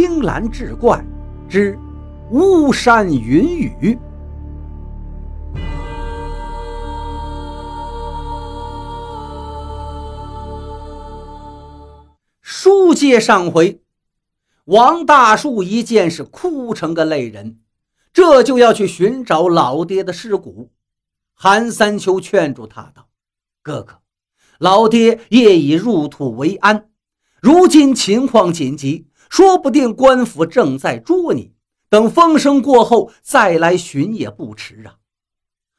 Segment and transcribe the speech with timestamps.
[0.00, 1.04] 青蓝志怪
[1.48, 1.76] 之
[2.30, 3.98] 巫山云雨。
[12.40, 13.82] 书接上回，
[14.66, 17.58] 王大树一见是哭成个泪人，
[18.12, 20.70] 这就要去寻找老爹的尸骨。
[21.34, 23.08] 韩三秋劝住他道
[23.64, 23.98] ：“哥哥，
[24.60, 26.88] 老爹业已入土为安，
[27.40, 31.52] 如今情况紧急，说不定官府正在捉你。
[31.90, 34.96] 等风声过后再来寻也不迟啊。”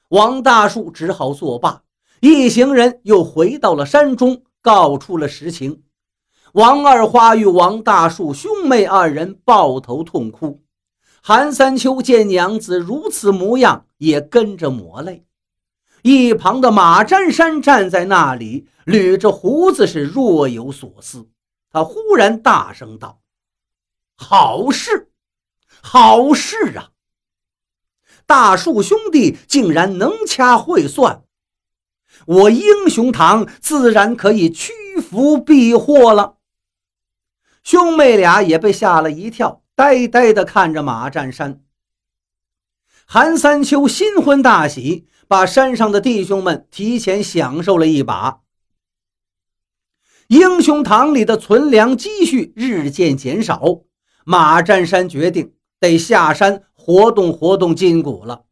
[0.09, 1.84] 王大树只好作罢，
[2.20, 5.84] 一行人又回到了山中，告出了实情。
[6.53, 10.63] 王二花与王大树兄妹二人抱头痛哭，
[11.22, 15.25] 韩三秋见娘子如此模样，也跟着抹泪。
[16.02, 21.27] 一旁的马占山站在那里，捋着胡子，是若有所思。
[21.70, 23.19] 他忽然大声道
[24.22, 25.09] ：“好事，
[25.82, 26.92] 好事啊！
[28.26, 31.23] 大树兄弟竟然能掐会算，
[32.28, 36.36] 我英雄堂自然可以屈服避祸了。”
[37.64, 41.64] 兄妹俩也被吓了一跳，呆呆地看着马占山。
[43.06, 48.42] 韩三秋新婚大喜，把山上的弟兄们提前享受了一把。
[50.28, 53.81] 英雄堂里的存粮积蓄日渐减少，
[54.23, 58.44] 马占山决定得下山活动活动筋骨了。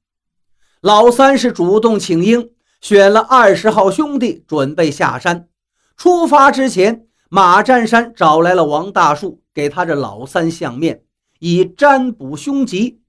[0.82, 2.52] 老三是主动请缨，
[2.82, 5.48] 选了二十号兄弟准备下山。
[5.96, 7.04] 出发之前。
[7.30, 11.04] 马占山找来了王大树，给他这老三相面，
[11.40, 13.02] 以占卜凶吉。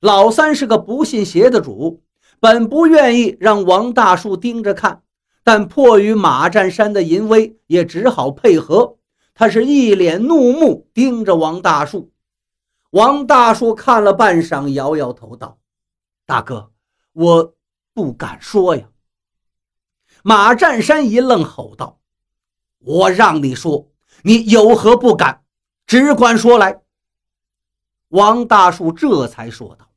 [0.00, 2.02] 老三是个不信邪的主，
[2.40, 5.02] 本不愿意让王大树盯着看，
[5.44, 8.96] 但迫于马占山的淫威，也只好配合。
[9.34, 12.12] 他是一脸怒目盯着王大树。
[12.90, 15.58] 王大树看了半晌，摇摇头道
[16.26, 16.72] ：“大哥，
[17.12, 17.54] 我
[17.94, 18.90] 不敢说呀。”
[20.22, 21.98] 马占山一愣，吼道。
[22.78, 23.90] 我让你说，
[24.22, 25.44] 你有何不敢？
[25.86, 26.82] 只管说来。
[28.08, 29.90] 王大树这才说道：“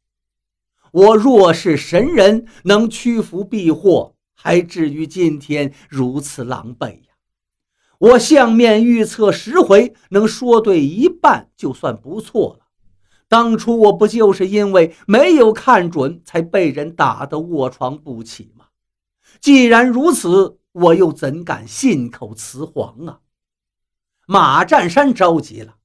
[0.91, 7.14] 我若是神人，能屈服避祸，还至于今天如此狼狈呀？
[8.05, 12.65] 我相面预测十回，能说对一半，就算不错了。
[13.27, 18.65] 当初我不就是因为没有看准，才被人打得卧床不起吗？
[19.39, 23.19] 既然如此。”我又怎敢信口雌黄啊！
[24.27, 25.75] 马占山着急了：“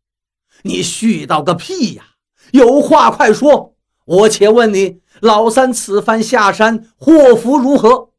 [0.66, 2.16] 你絮叨个屁呀！
[2.50, 3.76] 有话快说！
[4.04, 8.09] 我且问你，老三此番下山祸福如何？”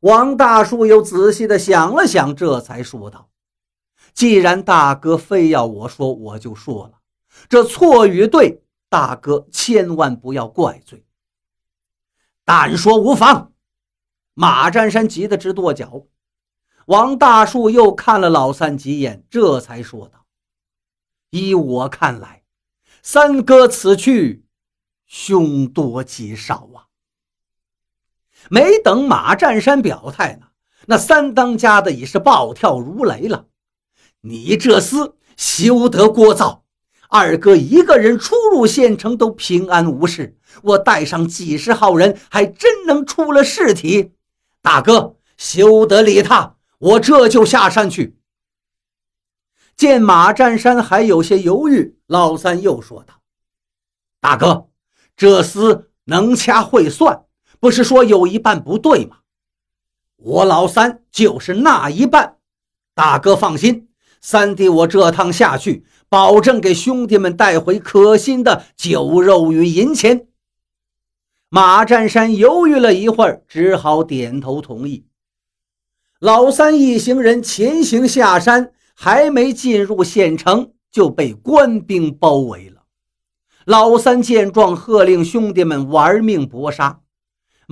[0.00, 3.30] 王大树又仔细的想了想，这才说道
[4.14, 7.00] ：“既然大哥非要我说，我就说了。
[7.48, 11.04] 这错与对，大哥千万不要怪罪。
[12.44, 13.52] 但说无妨。”
[14.34, 16.06] 马占山急得直跺脚，
[16.86, 20.24] 王大树又看了老三几眼，这才说道
[21.28, 22.42] ：“依我看来，
[23.02, 24.46] 三哥此去，
[25.04, 26.88] 凶多吉少啊！”
[28.50, 30.48] 没等马占山表态呢，
[30.86, 33.46] 那三当家的已是暴跳如雷了
[34.22, 36.62] ：“你这厮休得聒噪！
[37.08, 44.14] 二哥一个人出入县城都平安无事，我带上几十号人，还真能出了事体。”
[44.60, 46.56] 大哥，休得理他！
[46.78, 48.16] 我这就下山去。
[49.76, 53.14] 见马占山还有些犹豫，老三又说道
[54.20, 54.66] ：“大哥，
[55.16, 57.22] 这厮能掐会算，
[57.60, 59.18] 不是说有一半不对吗？
[60.16, 62.38] 我老三就是那一半。
[62.94, 63.88] 大哥放心，
[64.20, 70.26] 三弟我这趟下去，保证给兄弟们带回可心的酒肉与银钱。”
[71.52, 75.04] 马占山犹豫了一会儿，只好点头同意。
[76.20, 82.82] 老三一行人前行下山，还没进入县城，就被官兵包围了。
[83.64, 87.00] 老三见状，喝令兄弟们玩命搏杀。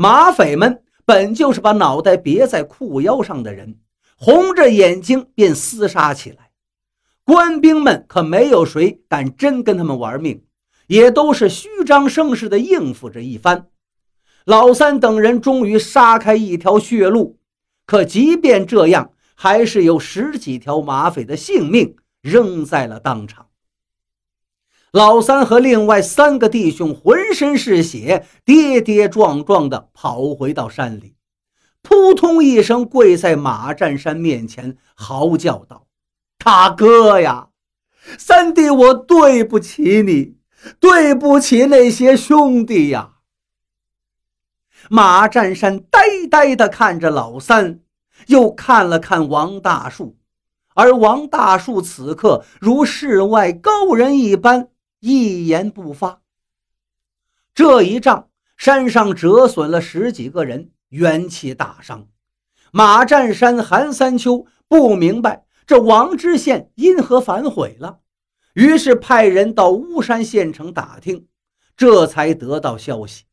[0.00, 3.80] 马匪们本就是把脑袋别在裤腰上的人，
[4.16, 6.52] 红着眼睛便厮杀起来。
[7.24, 10.44] 官兵们可没有谁敢真跟他们玩命。
[10.86, 13.66] 也都是虚张声势地应付着一番。
[14.44, 17.40] 老三等人终于杀开一条血路，
[17.84, 23.47] 可即便这样，还是有十几条马匪的性命扔在了当场。
[24.92, 31.14] 老三和另外三个弟兄浑身是血，跌跌撞撞地跑回到山里，
[31.82, 35.86] 扑通一声跪在马占山面前，嚎叫道
[36.42, 37.48] ：“大哥呀！”
[38.18, 40.36] 三弟，我对不起你，
[40.80, 43.16] 对不起那些兄弟呀！
[44.88, 46.00] 马占山呆
[46.30, 47.80] 呆地看着老三，
[48.28, 50.16] 又看了看王大树，
[50.74, 54.68] 而王大树此刻如世外高人一般，
[55.00, 56.22] 一言不发。
[57.54, 62.08] 这一仗，山上折损了十几个人，元气大伤。
[62.72, 68.00] 马占山、韩三秋不明白这王知县因何反悔了，
[68.54, 71.26] 于是派人到巫山县城打听，
[71.76, 73.24] 这才得到消息，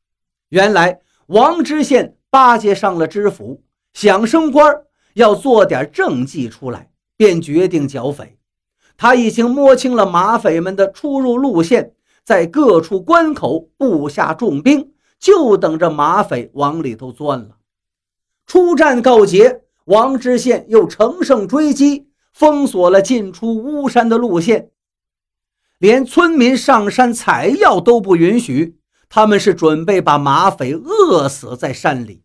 [0.50, 1.02] 原来。
[1.28, 3.64] 王知县巴结上了知府，
[3.94, 4.84] 想升官，
[5.16, 8.35] 要做点政绩出来，便决定剿匪。
[8.98, 11.94] 他已经摸清了马匪们的出入路线，
[12.24, 17.58] 在各处关口布下重兵，就等着马匪往里头钻了。
[18.46, 24.70] 出战告捷，王知县又乘胜追击，封锁了进出巫山的路线，
[25.78, 28.78] 连村民上山采药都不允许。
[29.08, 32.24] 他们是准备把马匪饿死在山里。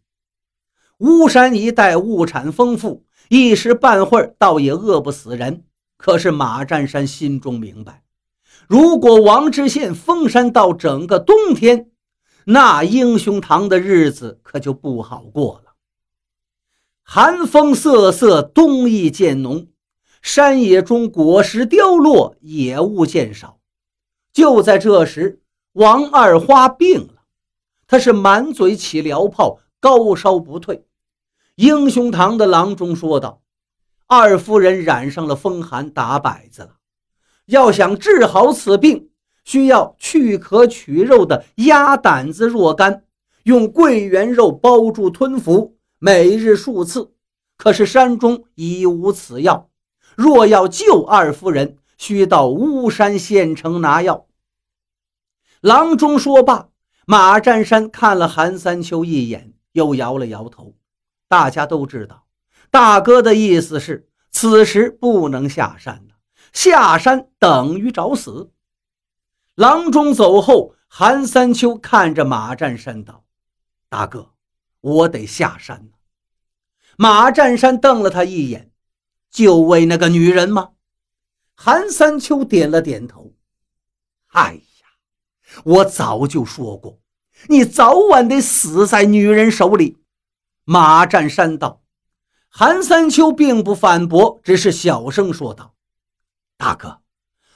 [0.99, 5.65] 巫山一带物产丰富，一时半会儿倒也饿不死人。
[6.01, 8.03] 可是马占山心中明白，
[8.67, 11.91] 如果王知县封山到整个冬天，
[12.45, 15.75] 那英雄堂的日子可就不好过了。
[17.03, 19.67] 寒风瑟瑟，冬意渐浓，
[20.23, 23.59] 山野中果实凋落，野物渐少。
[24.33, 25.43] 就在这时。
[25.75, 27.23] 王二花病了，
[27.87, 30.85] 他是满嘴起燎泡，高烧不退。
[31.57, 33.43] 英雄堂的郎中说道
[34.13, 36.79] ：“二夫人染上了风寒，打摆子了。
[37.47, 39.11] 要想治好此病，
[39.45, 43.05] 需要去壳取肉的鸭胆子若干，
[43.45, 47.13] 用桂圆肉包住吞服，每日数次。
[47.57, 49.71] 可是山中已无此药，
[50.17, 54.27] 若要救二夫人，需到巫山县城拿药。”
[55.63, 56.71] 郎中说罢，
[57.07, 60.75] 马占山看了韩三秋一眼，又摇了摇头。
[61.29, 62.25] 大家都知道，
[62.71, 66.15] 大哥的意思是此时不能下山了，
[66.53, 68.53] 下山等于找死。
[69.55, 73.25] 郎中走后，韩三秋看着马占山道
[73.91, 74.33] ：“大哥，
[74.81, 75.99] 我得下山了。”
[76.97, 78.71] 马占山瞪了他一眼
[79.31, 80.71] ：“就为那个女人吗？”
[81.57, 83.35] 韩三秋点了点头
[84.33, 84.61] ：“哎呀。”
[85.65, 87.01] 我早就说过，
[87.49, 89.99] 你早晚得死在女人手里。”
[90.65, 91.83] 马占山道。
[92.53, 95.75] 韩三秋并不反驳，只是小声说道
[96.59, 97.01] ：“大哥，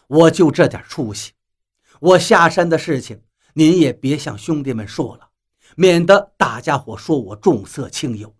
[0.06, 1.32] 我就这点出息，
[2.00, 3.22] 我下山的事情
[3.54, 5.30] 您也别向兄弟们说了，
[5.76, 8.34] 免得大家伙说我重色轻友。”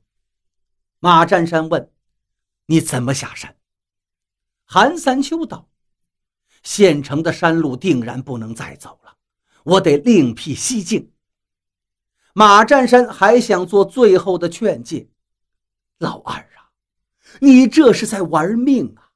[1.01, 1.91] 马占山问
[2.67, 3.57] ：“你怎么下山？”
[4.65, 5.69] 韩三秋道
[6.63, 9.17] ：“县城的山路定然不能再走了。”
[9.65, 11.11] 我得另辟蹊径。
[12.35, 15.09] 马占山还想做最后的劝诫
[15.99, 16.44] ：“老二，
[17.41, 19.11] 你这是在玩命啊！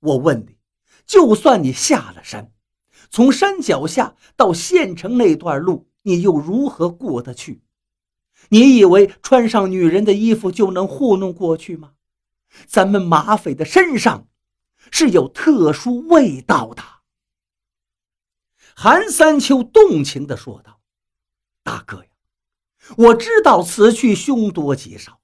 [0.00, 0.56] 我问你，
[1.06, 2.52] 就算你下了山，
[3.10, 7.62] 从山脚下到县城那段路，你又如何过得去？
[8.50, 11.92] 你以为穿上女人的衣服就能糊弄过去吗？
[12.66, 14.28] 咱们马匪的身上
[14.90, 16.82] 是有特殊味道的。”
[18.76, 20.80] 韩三秋动情地说道
[21.64, 22.10] ：“大哥呀，
[22.96, 25.18] 我知道此去凶多吉少，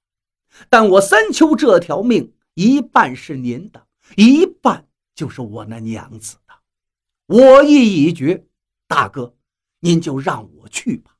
[0.69, 6.53] 但我三秋这条命一半是您的，一半就是我那娘子的。
[7.25, 8.45] 我意已决，
[8.87, 9.35] 大哥，
[9.79, 11.17] 您就让我去吧。”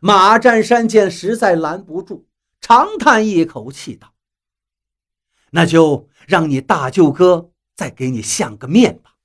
[0.00, 2.26] 马占山见实在拦不住，
[2.60, 4.14] 长叹一口气道
[5.50, 9.16] ：“那就让你大舅哥再给你相个面吧。”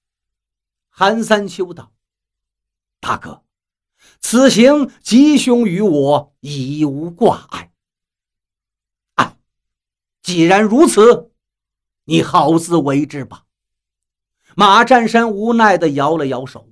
[0.89, 1.93] 韩三秋道
[3.01, 3.43] ：“大哥，
[4.21, 7.68] 此行吉凶与我已无挂碍。
[10.29, 11.31] 既然如此，
[12.05, 13.45] 你好自为之吧。”
[14.55, 16.69] 马占山无奈地摇了摇手。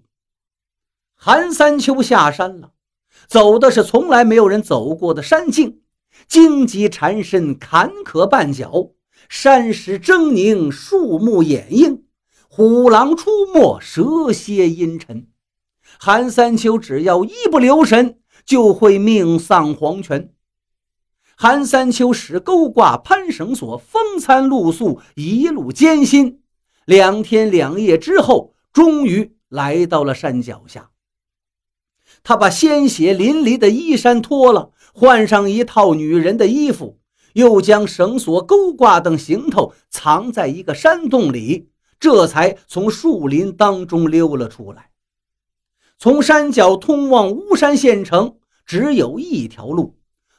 [1.15, 2.73] 韩三秋下山了，
[3.25, 5.81] 走的是从来没有人走过的山径，
[6.27, 8.91] 荆棘缠身，坎坷绊脚，
[9.27, 12.03] 山石狰狞，树木掩映。
[12.47, 15.25] 虎狼出没，蛇蝎阴沉，
[15.99, 20.31] 韩三秋只要一不留神，就会命丧黄泉。
[21.39, 26.41] 韩三秋使钩挂攀绳索，风餐露宿，一路艰辛。
[26.84, 30.89] 两天两夜之后，终于来到了山脚下。
[32.24, 36.98] 他把鲜血淋漓的衣衫脱了，换上一套女人的衣服，
[37.34, 41.70] 又将绳索、钩挂等行头藏在一个山洞里。
[42.00, 44.89] 这才从树林当中溜了出来。
[46.00, 49.97] 从山脚通往巫山县城只有一条路，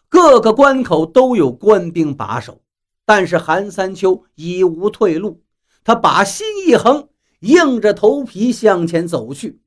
[0.09, 2.62] 各个关口都有官兵把守，
[3.05, 5.43] 但是韩三秋已无退路，
[5.85, 7.09] 他把心一横，
[7.41, 9.61] 硬着头皮向前走去。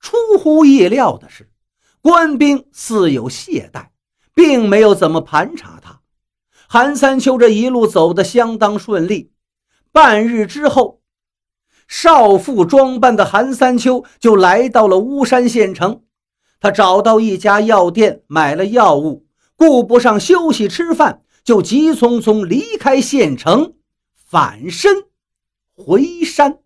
[0.00, 1.50] 出乎意料的是，
[2.00, 3.88] 官兵似有懈怠，
[4.34, 6.00] 并没有怎么盘查他。
[6.68, 9.32] 韩三秋这一路走得相当顺利，
[9.92, 11.00] 半日之后。
[11.86, 16.02] 少妇装扮的韩三秋就来到了巫山县城，
[16.60, 19.26] 他找到一家药店买了药物，
[19.58, 23.74] 顾不上休息吃饭，就急匆匆离开县城，
[24.14, 25.06] 返身
[25.74, 26.60] 回山。